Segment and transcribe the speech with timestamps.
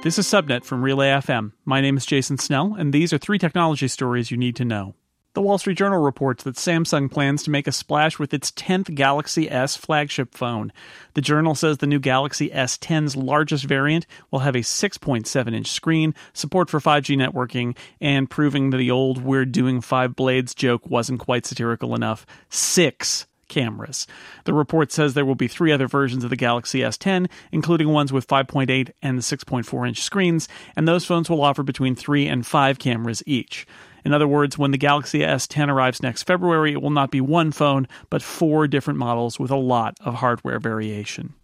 [0.00, 1.50] This is Subnet from Relay FM.
[1.64, 4.94] My name is Jason Snell, and these are three technology stories you need to know.
[5.34, 8.94] The Wall Street Journal reports that Samsung plans to make a splash with its 10th
[8.94, 10.72] Galaxy S flagship phone.
[11.14, 16.14] The journal says the new Galaxy S10's largest variant will have a 6.7 inch screen,
[16.32, 21.18] support for 5G networking, and proving that the old we're doing five blades joke wasn't
[21.18, 24.06] quite satirical enough, six cameras.
[24.44, 28.12] The report says there will be three other versions of the Galaxy S10, including ones
[28.12, 32.78] with 5.8 and 6.4 inch screens, and those phones will offer between three and five
[32.78, 33.66] cameras each.
[34.04, 37.52] In other words, when the Galaxy S10 arrives next February, it will not be one
[37.52, 41.34] phone, but four different models with a lot of hardware variation.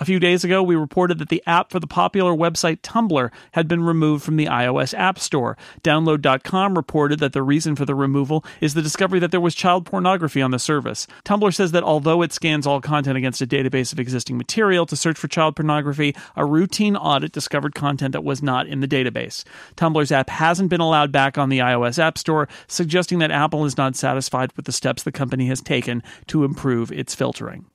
[0.00, 3.68] A few days ago, we reported that the app for the popular website Tumblr had
[3.68, 5.56] been removed from the iOS App Store.
[5.84, 9.86] Download.com reported that the reason for the removal is the discovery that there was child
[9.86, 11.06] pornography on the service.
[11.24, 14.96] Tumblr says that although it scans all content against a database of existing material to
[14.96, 19.44] search for child pornography, a routine audit discovered content that was not in the database.
[19.76, 23.76] Tumblr's app hasn't been allowed back on the iOS App Store, suggesting that Apple is
[23.76, 27.66] not satisfied with the steps the company has taken to improve its filtering.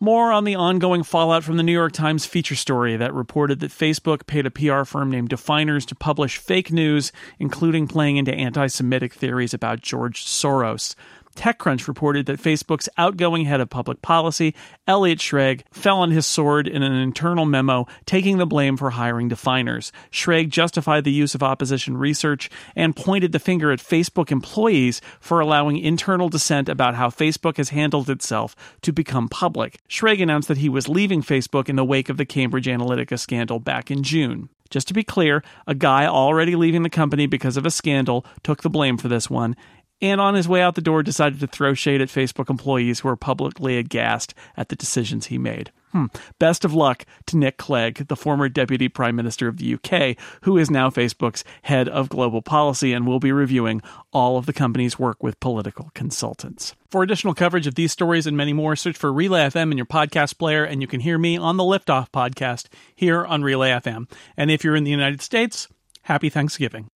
[0.00, 3.72] More on the ongoing fallout from the New York Times feature story that reported that
[3.72, 8.68] Facebook paid a PR firm named Definers to publish fake news, including playing into anti
[8.68, 10.94] Semitic theories about George Soros.
[11.38, 14.56] TechCrunch reported that Facebook's outgoing head of public policy,
[14.88, 19.28] Elliot Schrage, fell on his sword in an internal memo taking the blame for hiring
[19.28, 19.92] definers.
[20.10, 25.38] Schrage justified the use of opposition research and pointed the finger at Facebook employees for
[25.38, 29.78] allowing internal dissent about how Facebook has handled itself to become public.
[29.88, 33.60] Schrage announced that he was leaving Facebook in the wake of the Cambridge Analytica scandal
[33.60, 34.48] back in June.
[34.70, 38.62] Just to be clear, a guy already leaving the company because of a scandal took
[38.62, 39.56] the blame for this one,
[40.00, 43.08] and on his way out the door decided to throw shade at Facebook employees who
[43.08, 45.72] were publicly aghast at the decisions he made.
[45.92, 46.06] Hmm.
[46.38, 50.58] Best of luck to Nick Clegg, the former Deputy Prime Minister of the UK, who
[50.58, 53.80] is now Facebook's head of global policy and will be reviewing
[54.12, 56.74] all of the company's work with political consultants.
[56.90, 59.86] For additional coverage of these stories and many more, search for Relay FM in your
[59.86, 64.10] podcast player, and you can hear me on the Liftoff podcast here on Relay FM.
[64.36, 65.68] And if you're in the United States,
[66.02, 66.88] happy Thanksgiving.